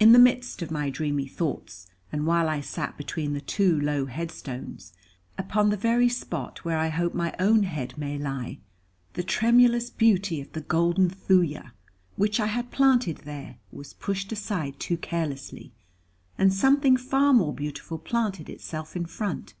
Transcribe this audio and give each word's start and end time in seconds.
In 0.00 0.10
the 0.10 0.18
midst 0.18 0.62
of 0.62 0.72
my 0.72 0.90
dreamy 0.90 1.28
thoughts, 1.28 1.86
and 2.10 2.26
while 2.26 2.48
I 2.48 2.60
sat 2.60 2.96
between 2.96 3.34
the 3.34 3.40
two 3.40 3.80
low 3.80 4.06
headstones, 4.06 4.92
upon 5.38 5.70
the 5.70 5.76
very 5.76 6.08
spot 6.08 6.64
where 6.64 6.76
I 6.76 6.88
hope 6.88 7.14
my 7.14 7.32
own 7.38 7.62
head 7.62 7.96
may 7.96 8.18
lie, 8.18 8.58
the 9.12 9.22
tremulous 9.22 9.90
beauty 9.90 10.40
of 10.40 10.50
the 10.54 10.60
Golden 10.60 11.08
Thuja, 11.08 11.70
which 12.16 12.40
I 12.40 12.46
had 12.46 12.72
planted 12.72 13.18
there, 13.18 13.58
was 13.70 13.92
pushed 13.94 14.32
aside 14.32 14.80
too 14.80 14.96
carelessly, 14.96 15.72
and 16.36 16.52
something 16.52 16.96
far 16.96 17.32
more 17.32 17.54
beautiful 17.54 17.98
planted 17.98 18.50
itself 18.50 18.96
in 18.96 19.06
front. 19.06 19.54